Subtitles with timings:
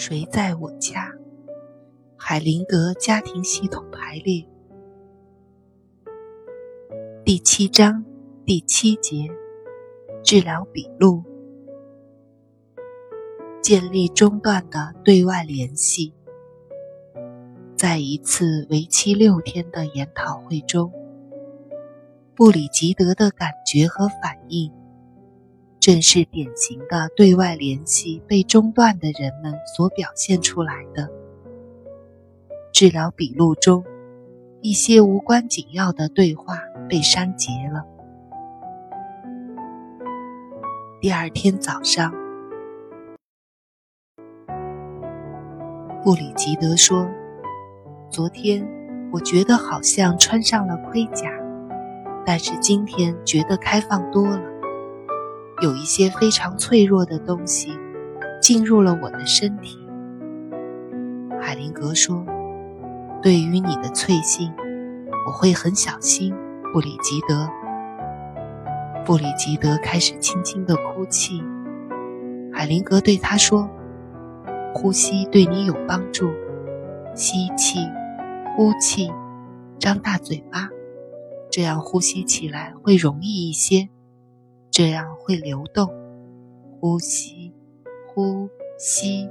[0.00, 1.12] 谁在我家？
[2.16, 4.46] 海灵格家庭系统排列
[7.22, 8.02] 第七章
[8.46, 9.28] 第七节
[10.22, 11.22] 治疗笔录：
[13.60, 16.14] 建立中断的对外联系。
[17.76, 20.90] 在一次为期六天的研讨会中，
[22.34, 24.72] 布里吉德的感觉和反应。
[25.80, 31.08] 正是典型的对外联系被中断的人们所表现出来的。
[32.70, 33.82] 治疗笔录中，
[34.60, 37.86] 一些无关紧要的对话被删节了。
[41.00, 42.12] 第二天早上，
[46.04, 47.08] 布里吉德说
[48.10, 48.68] ：“昨天
[49.10, 51.30] 我觉得好像穿上了盔甲，
[52.26, 54.42] 但是今天觉得开放多了。”
[55.60, 57.78] 有一些非常脆弱的东西
[58.40, 59.78] 进入了我的身体。
[61.40, 62.24] 海灵格说
[63.22, 64.52] ：“对于你的脆性，
[65.26, 66.34] 我会很小心。”
[66.72, 67.48] 布里吉德。
[69.04, 71.42] 布里吉德开始轻轻的哭泣。
[72.52, 73.68] 海灵格对他说
[74.72, 76.30] ：“呼吸对你有帮助，
[77.14, 77.80] 吸气，
[78.56, 79.10] 呼气，
[79.78, 80.68] 张大嘴巴，
[81.50, 83.90] 这样呼吸起来会容易一些。”
[84.70, 85.92] 这样会流动，
[86.80, 87.52] 呼吸，
[88.06, 89.28] 呼吸，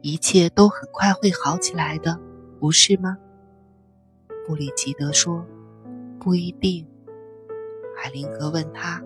[0.00, 2.18] 一切都很快会好起来的，
[2.58, 3.18] 不是吗？
[4.46, 5.44] 布里吉德说
[6.18, 6.86] ：“不一定。”
[7.96, 9.02] 海灵格问他：“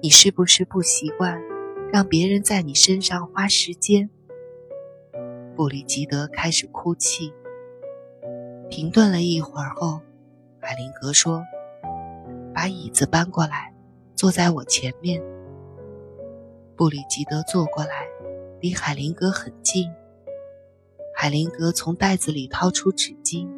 [0.00, 1.42] 你是不是不习惯
[1.92, 4.08] 让别人在你身上花时间？”
[5.56, 7.32] 布里吉德开始哭泣。
[8.70, 10.00] 停顿了一会儿后，
[10.60, 11.42] 海灵格说
[12.54, 13.71] ：“把椅子搬过来。”
[14.22, 15.20] 坐在我前面，
[16.76, 18.06] 布里吉德坐过来，
[18.60, 19.90] 离海灵格很近。
[21.12, 23.48] 海灵格从袋子里掏出纸巾，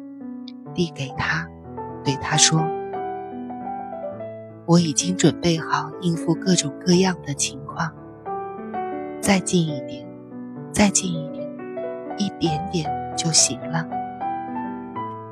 [0.73, 1.47] 递给他，
[2.03, 2.59] 对他说
[4.65, 7.93] ：“我已经准备好应付各种各样的情况。
[9.21, 10.03] 再近一点，
[10.71, 11.47] 再近一点，
[12.17, 13.87] 一点点就行了。”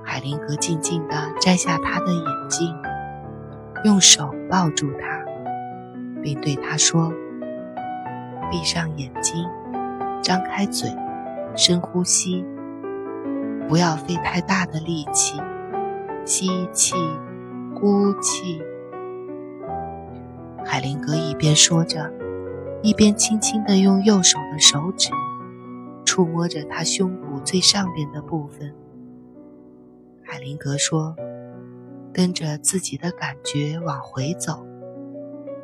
[0.05, 2.71] 海灵格静静地摘下他的眼镜，
[3.83, 5.12] 用手抱住他。
[6.23, 7.11] 并对他说
[8.49, 9.45] ：“闭上眼睛，
[10.21, 10.89] 张开嘴，
[11.55, 12.45] 深呼吸，
[13.67, 15.37] 不要费太大的力气，
[16.23, 16.95] 吸气，
[17.75, 18.61] 呼气。”
[20.65, 22.09] 海灵格一边说着，
[22.81, 25.09] 一边轻轻地用右手的手指
[26.05, 28.73] 触摸着他胸骨最上边的部分。
[30.23, 31.15] 海灵格说
[32.13, 34.65] ：“跟着自己的感觉往回走。”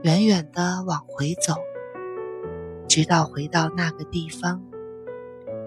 [0.01, 1.55] 远远的往回走，
[2.87, 4.63] 直到回到那个地方，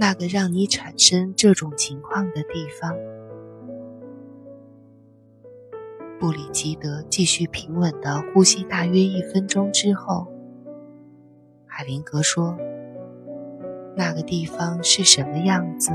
[0.01, 2.97] 那个让你产生这种情况的地方。
[6.19, 10.27] 布里吉德继续平稳的呼吸，大约一分钟之后，
[11.67, 12.57] 海灵格说
[13.95, 15.91] ：“那个地方是什么样子，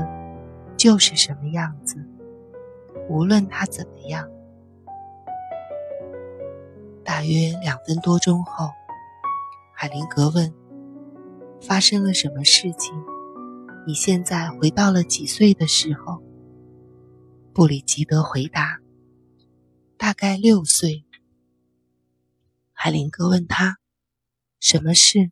[0.76, 1.96] 就是什么样子，
[3.08, 4.30] 无论它怎么样。”
[7.08, 8.68] 大约两分多钟后，
[9.74, 10.52] 海灵格问
[11.58, 12.94] ：“发生了什么事情？
[13.86, 16.22] 你现在回到了几岁的时候？”
[17.54, 18.80] 布里吉德回答
[19.96, 21.06] ：“大概六岁。”
[22.74, 23.78] 海灵格问他
[24.60, 25.30] ：“什么事？”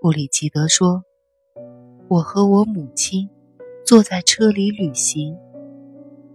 [0.00, 1.04] 布里吉德说
[2.08, 3.28] ：“我和我母亲
[3.84, 5.36] 坐在车里旅行，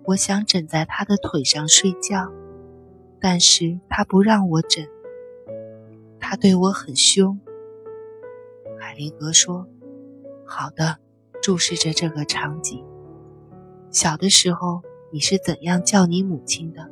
[0.06, 2.32] 我想枕在她的腿上睡觉。”
[3.20, 4.88] 但是他不让我枕，
[6.20, 7.40] 他对我很凶。
[8.80, 9.68] 海灵格说
[10.46, 10.98] ：“好的。”
[11.40, 12.84] 注视着这个场景。
[13.90, 14.82] 小的时候，
[15.14, 16.90] 你是怎样叫你母亲的？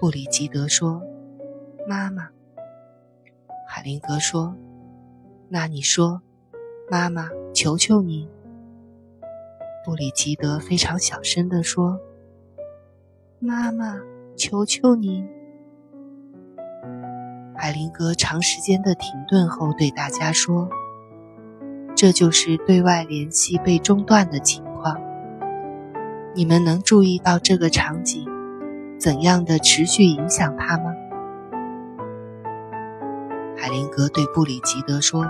[0.00, 1.00] 布里吉德说
[1.86, 2.30] ：“妈妈。”
[3.68, 4.56] 海灵格说
[5.48, 6.22] ：“那你说，
[6.90, 8.28] 妈妈，求求你。”
[9.84, 12.00] 布里吉德非常小声地说
[13.38, 14.00] ：“妈妈。”
[14.38, 15.26] 求求你，
[17.56, 20.68] 海灵格长时间的停顿后对大家说
[21.96, 24.96] ：“这就是对外联系被中断的情况。
[26.36, 28.28] 你们能注意到这个场景
[28.96, 30.94] 怎样的持续影响他吗？”
[33.58, 35.26] 海灵格对布里吉德说：“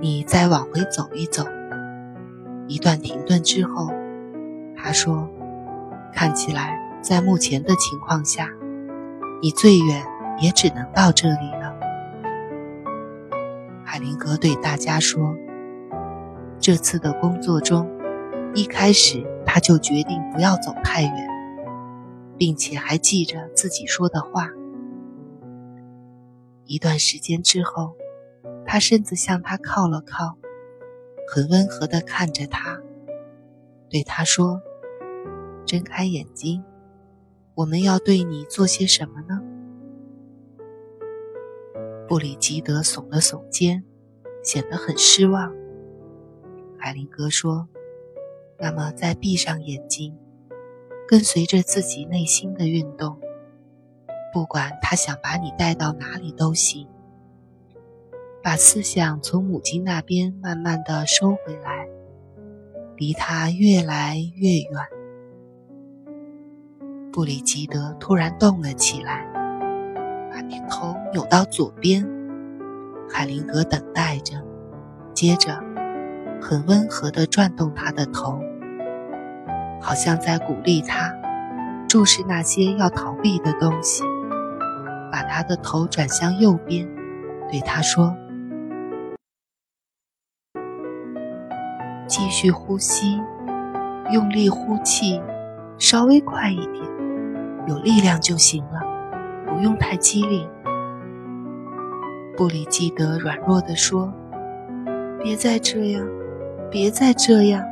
[0.00, 1.44] 你再往回走一走。”
[2.68, 3.90] 一段停顿之后，
[4.76, 5.28] 他说
[6.14, 8.50] ：“看起来。”在目前的情况下，
[9.40, 10.04] 你最远
[10.38, 11.74] 也只能到这里了。
[13.84, 15.34] 海灵格对大家说
[16.60, 17.90] ：“这次的工作中，
[18.54, 21.12] 一开始他就决定不要走太远，
[22.36, 24.48] 并且还记着自己说的话。
[26.66, 27.96] 一段时间之后，
[28.66, 30.36] 他身子向他靠了靠，
[31.26, 32.78] 很温和地看着他，
[33.88, 34.60] 对他说
[35.66, 36.62] ：‘睁开眼睛，
[37.54, 39.42] 我们要对你做些什么呢？’”
[42.08, 43.84] 布里吉德耸了耸肩，
[44.42, 45.54] 显得很失望。
[46.76, 47.68] 海灵格说
[48.58, 50.16] ：“那么，再闭上眼睛，
[51.06, 53.20] 跟随着自己内心的运动，
[54.32, 56.88] 不管他想把你带到哪里都行。
[58.42, 61.86] 把思想从母亲那边慢慢的收回来，
[62.96, 64.72] 离他越来越远。”
[67.12, 69.26] 布里吉德突然动了起来。
[70.30, 72.06] 把头扭到左边，
[73.10, 74.36] 海灵格等待着，
[75.12, 75.58] 接着
[76.40, 78.40] 很温和地转动他的头，
[79.80, 81.12] 好像在鼓励他
[81.88, 84.04] 注视那些要逃避的东西。
[85.12, 86.88] 把他的头转向右边，
[87.50, 88.14] 对他说
[92.06, 93.20] ：“继续呼吸，
[94.12, 95.20] 用力呼气，
[95.78, 96.84] 稍微快一点，
[97.66, 98.80] 有力量就行了。”
[99.46, 100.48] 不用太激烈，
[102.36, 104.10] 布里基德软弱地说
[105.20, 106.08] ：“别再这样，
[106.70, 107.62] 别再这样。”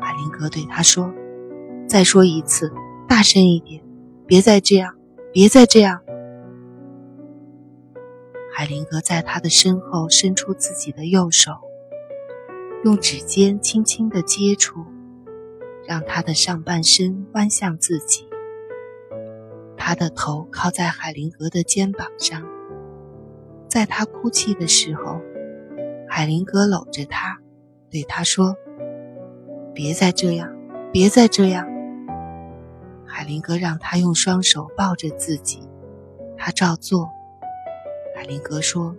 [0.00, 1.10] 海灵格对他说
[1.88, 2.70] ：“再说一次，
[3.08, 3.80] 大声一点，
[4.26, 4.92] 别再这样，
[5.32, 6.00] 别再这样。”
[8.52, 11.52] 海灵格在他的身后伸出自己的右手，
[12.84, 14.84] 用指尖轻轻地接触，
[15.86, 18.26] 让他的上半身弯向自己。
[19.88, 22.42] 他的头靠在海灵格的肩膀上，
[23.68, 25.20] 在他哭泣的时候，
[26.08, 27.38] 海灵格搂着他，
[27.88, 28.56] 对他说
[29.72, 30.52] ：“别再这样，
[30.92, 31.68] 别再这样。”
[33.06, 35.62] 海灵格让他用双手抱着自己，
[36.36, 37.08] 他照做。
[38.16, 38.96] 海灵格说：“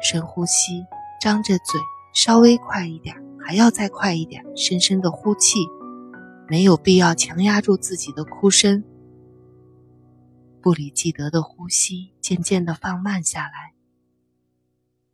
[0.00, 0.86] 深呼吸，
[1.20, 1.78] 张着嘴，
[2.14, 5.58] 稍微快一点，还要再快一点，深深的呼气，
[6.48, 8.82] 没有必要强压住自己的哭声。”
[10.66, 13.72] 布里基德的呼吸渐渐地放慢下来。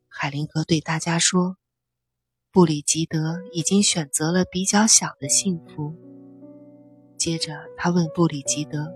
[0.09, 1.59] 海灵格对大家说
[2.51, 5.95] ：“布里吉德已经选择了比较小的幸福。”
[7.21, 8.95] 接着，他问布里吉德：“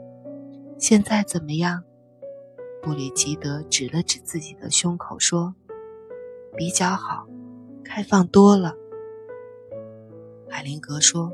[0.81, 1.85] 现在怎么样？”
[2.83, 5.55] 布里吉德指了指自己的胸口说
[6.57, 7.27] ：“比较好，
[7.85, 8.73] 开放多了。”
[10.49, 11.31] 海灵格说：“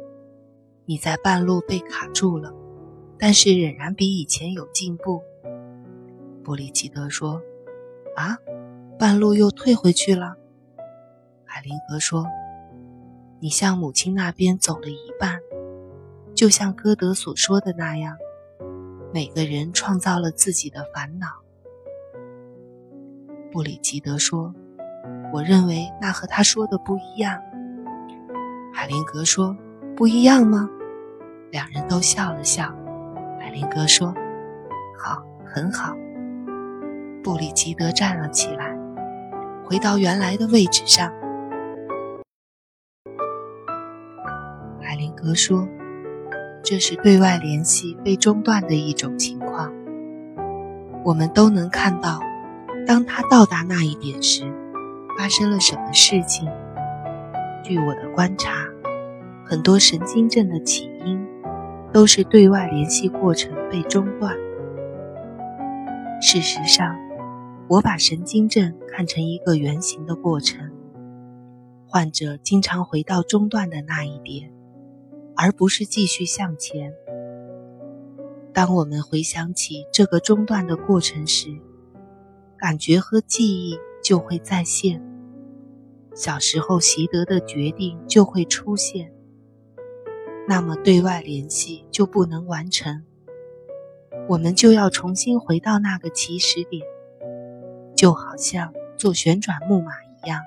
[0.84, 2.52] 你在半路被卡住了。”
[3.22, 5.22] 但是仍然比以前有进步，
[6.42, 7.40] 布里吉德说
[8.18, 8.36] ：“啊，
[8.98, 10.34] 半路又退回去了。”
[11.46, 12.26] 海灵格说
[13.38, 15.38] ：“你向母亲那边走了一半，
[16.34, 18.18] 就像歌德所说的那样，
[19.14, 21.28] 每个人创造了自己的烦恼。”
[23.52, 24.52] 布里吉德说
[25.32, 27.40] ：“我认为那和他说的不一样。”
[28.74, 29.56] 海灵格说
[29.94, 30.68] ：“不一样吗？”
[31.52, 32.76] 两人都笑了笑。
[33.52, 34.14] 林格说
[34.98, 35.94] ：“好，很好。”
[37.22, 38.74] 布里吉德站了起来，
[39.64, 41.12] 回到原来的位置上。
[44.80, 45.68] 海灵格说
[46.64, 49.70] ：“这是对外联系被中断的一种情况。
[51.04, 52.20] 我们都能看到，
[52.86, 54.50] 当他到达那一点时，
[55.18, 56.48] 发生了什么事情。
[57.62, 58.50] 据我的观察，
[59.44, 61.22] 很多神经症的起因。”
[61.92, 64.34] 都是对外联系过程被中断。
[66.20, 66.96] 事实上，
[67.68, 70.70] 我把神经症看成一个圆形的过程，
[71.86, 74.50] 患者经常回到中断的那一点，
[75.36, 76.94] 而不是继续向前。
[78.54, 81.48] 当我们回想起这个中断的过程时，
[82.56, 85.02] 感觉和记忆就会再现，
[86.14, 89.12] 小时候习得的决定就会出现。
[90.48, 93.04] 那么，对外联系就不能完成，
[94.28, 96.84] 我们就要重新回到那个起始点，
[97.94, 100.40] 就好像坐旋转木马一样。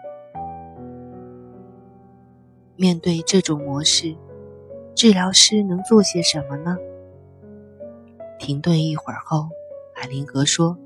[2.75, 4.18] 面对这种模式，
[4.94, 6.78] 治疗师能做些什么呢？
[8.38, 9.48] 停顿一会儿后，
[9.94, 10.78] 海灵格说：“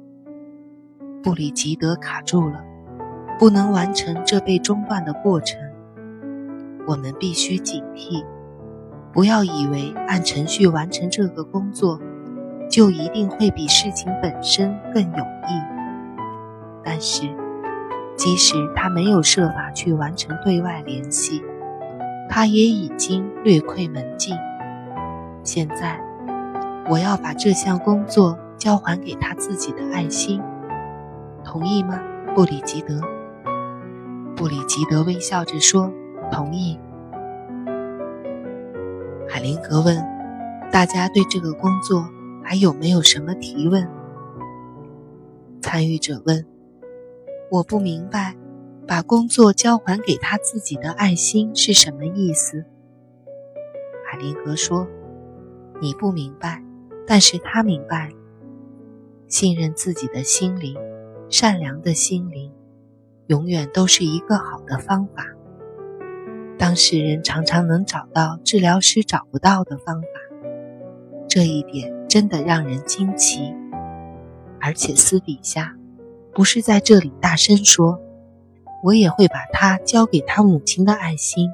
[1.24, 2.64] 布里吉德卡住了，
[3.40, 5.60] 不能完成这被中断的过程，
[6.86, 8.24] 我们必须警惕。”
[9.12, 12.00] 不要以为按程序完成这个工作，
[12.70, 15.62] 就一定会比事情本身更有益。
[16.84, 17.28] 但是，
[18.16, 21.44] 即使他没有设法去完成对外联系，
[22.30, 24.38] 他也已经略窥门径。
[25.44, 26.00] 现在，
[26.90, 30.42] 我要把这项工作交还给他自己的爱心，
[31.44, 32.00] 同意吗，
[32.36, 33.02] 布里吉德？
[34.36, 35.92] 布里吉德微笑着说
[36.32, 36.80] ：“同意。”
[39.30, 39.96] 海灵格问
[40.74, 42.10] ：“大家对这个工作
[42.44, 43.88] 还有没有什么提问？”
[45.62, 46.46] 参与者问
[47.52, 48.36] ：“我不明白，
[48.88, 52.66] 把工作交还给他自己的爱心是什么意思？”
[54.12, 54.88] 海灵格说。
[55.82, 56.62] 你不明白，
[57.08, 58.12] 但是他明白。
[59.30, 60.76] 信任自己的心灵，
[61.30, 62.52] 善良的心灵，
[63.28, 65.26] 永远都是一个好的方法。
[66.60, 70.08] 当事人常常能找到治疗师找不到的方法，
[71.30, 73.56] 这一点真的让人惊奇。
[74.60, 75.78] 而且私底下，
[76.34, 78.02] 不是在这里大声说，
[78.84, 81.50] 我也会把他交给他母亲的爱心。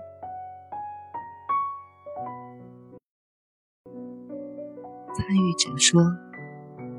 [5.16, 6.02] 参与者说：“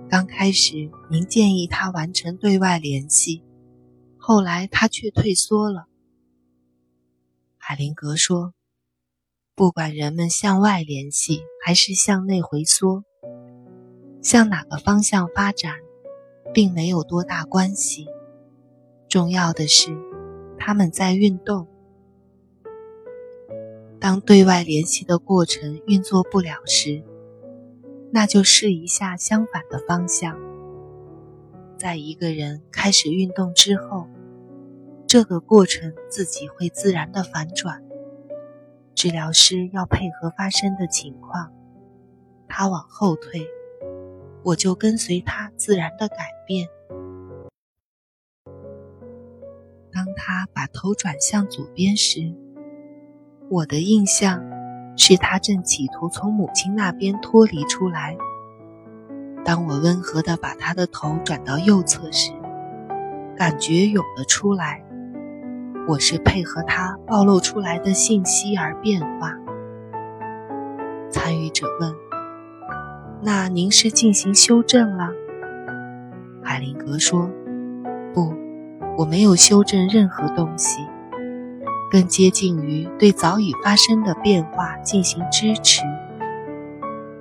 [0.08, 3.42] 刚开始您建议他完成对外联系，
[4.16, 5.86] 后来他却退缩了。”
[7.68, 8.54] 海灵格说
[9.56, 13.02] ：“不管人们向外联系还是向内回缩，
[14.22, 15.74] 向哪个方向发展，
[16.54, 18.06] 并没有多大关系。
[19.08, 19.90] 重要的是，
[20.56, 21.66] 他们在运动。
[23.98, 27.02] 当对外联系的过程运作不了时。”
[28.14, 30.38] 那就试一下相反的方向。
[31.76, 34.06] 在一个人开始运动之后，
[35.16, 37.82] 这个过程自己会自然的反转。
[38.94, 41.54] 治疗师要配合发生的情况，
[42.46, 43.48] 他往后退，
[44.44, 46.68] 我就跟随他自然的改变。
[49.90, 52.34] 当他把头转向左边时，
[53.48, 54.44] 我的印象。
[54.98, 58.16] 是他正企图从母亲那边脱离出来。
[59.44, 62.32] 当我温和地把他的头转到右侧时，
[63.36, 64.85] 感觉涌了出来。
[65.88, 69.32] 我是配合他暴露出来的信息而变化。
[71.10, 71.94] 参与者问
[73.22, 75.10] ：“那您是进行修正了？”
[76.42, 77.30] 海灵格说
[78.12, 78.34] ：“不，
[78.98, 80.84] 我没有修正任何东西。”
[81.88, 85.82] 更接近于对早已发生的变化进行支持，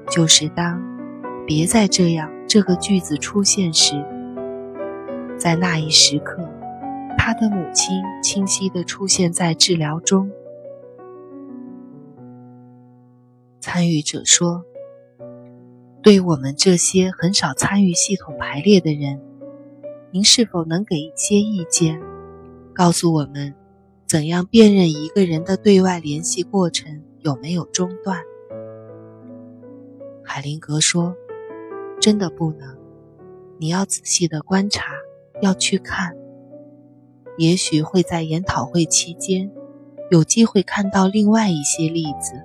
[0.10, 0.82] 就是当
[1.46, 4.04] “别再这样”这个句子出现时，
[5.38, 6.45] 在那一时刻，
[7.18, 10.32] 他的母亲清晰地出现在治疗中。
[13.60, 14.64] 参与者说
[16.04, 19.20] ：“对我们这些很少参与系统排列的人，
[20.12, 22.02] 您是否能给一些意见，
[22.74, 23.54] 告诉我们？”
[24.08, 28.22] 怎样辨认一个人的对外联系过程有没有中断？
[30.24, 31.16] 海灵格说
[32.00, 32.78] ：“真的不能，
[33.58, 34.94] 你要仔细的观察，
[35.42, 36.16] 要去看。
[37.38, 39.52] 也许会在研讨会期间
[40.10, 42.42] 有机会看到另外一些例子。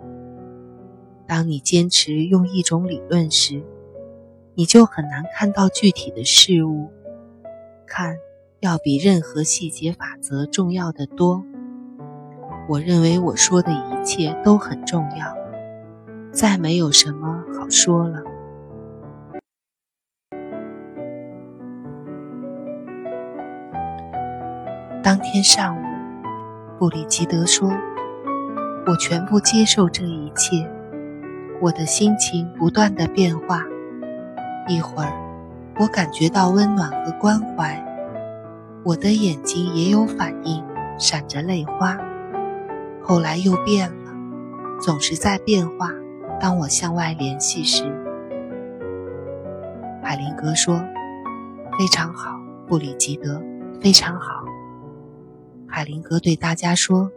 [1.26, 3.62] 当你坚持用一种理论时，
[4.54, 6.90] 你就很难看到具体的事物。
[7.86, 8.16] 看，
[8.60, 11.44] 要比任何细节法则重要的多。”
[12.68, 15.36] 我认为我说的一切都很重要，
[16.32, 18.22] 再没有什么好说了。
[25.10, 25.80] 当天上午，
[26.78, 27.68] 布里吉德说
[28.86, 30.70] ：“我全部接受这一切。”
[31.60, 33.64] 我的心情不断的变化，
[34.68, 35.12] 一会儿
[35.80, 37.84] 我感觉到温暖和关怀，
[38.84, 40.62] 我的眼睛也有反应，
[40.96, 41.98] 闪着泪花。
[43.02, 44.12] 后来又变了，
[44.80, 45.90] 总是在变化。
[46.38, 47.82] 当我向外联系时，
[50.04, 50.80] 海灵格说
[51.76, 52.38] ：“非常好，
[52.68, 53.42] 布里吉德，
[53.80, 54.44] 非常好。”
[55.70, 57.12] 海灵格对大家说：“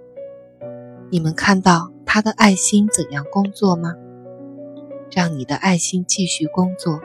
[1.10, 3.96] 你们看到他的爱心怎样工作吗？
[5.12, 7.02] 让你的爱心继续工作，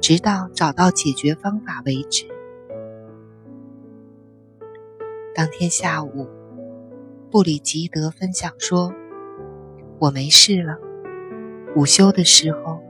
[0.00, 2.26] 直到找到解决方法为止。”
[5.34, 6.28] 当天下午。
[7.30, 8.90] 布里吉德分享说
[10.00, 10.78] ：“我没事了。
[11.76, 12.80] 午休的时候，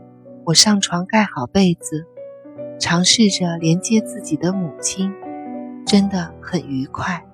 [0.44, 2.06] 我上床盖好被子，
[2.78, 5.12] 尝试着连接自己的母亲，
[5.84, 7.26] 真的很愉快。”